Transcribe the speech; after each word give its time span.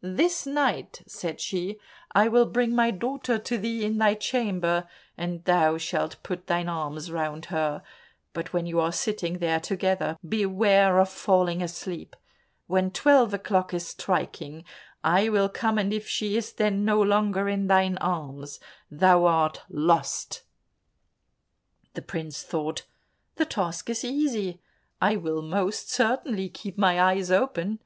This 0.00 0.46
night," 0.46 1.02
said 1.08 1.40
she, 1.40 1.80
"I 2.12 2.28
will 2.28 2.46
bring 2.46 2.72
my 2.72 2.92
daughter 2.92 3.36
to 3.36 3.58
thee 3.58 3.84
in 3.84 3.98
thy 3.98 4.14
chamber, 4.14 4.88
and 5.18 5.42
thou 5.44 5.76
shalt 5.76 6.22
put 6.22 6.46
thine 6.46 6.68
arms 6.68 7.10
round 7.10 7.46
her, 7.46 7.82
but 8.32 8.52
when 8.52 8.66
you 8.66 8.78
are 8.78 8.92
sitting 8.92 9.38
there 9.38 9.58
together, 9.58 10.16
beware 10.24 11.00
of 11.00 11.08
falling 11.08 11.62
asleep. 11.64 12.14
When 12.68 12.92
twelve 12.92 13.34
o'clock 13.34 13.74
is 13.74 13.88
striking, 13.88 14.62
I 15.02 15.28
will 15.30 15.48
come, 15.48 15.78
and 15.78 15.92
if 15.92 16.06
she 16.06 16.36
is 16.36 16.52
then 16.52 16.84
no 16.84 17.02
longer 17.02 17.48
in 17.48 17.66
thine 17.66 17.96
arms, 17.98 18.60
thou 18.88 19.24
art 19.24 19.62
lost." 19.68 20.42
The 21.94 22.02
prince 22.02 22.44
thought, 22.44 22.84
"The 23.34 23.46
task 23.46 23.90
is 23.90 24.04
easy, 24.04 24.60
I 25.02 25.16
will 25.16 25.42
most 25.42 25.90
certainly 25.90 26.50
keep 26.50 26.78
my 26.78 27.00
eyes 27.02 27.32
open." 27.32 27.80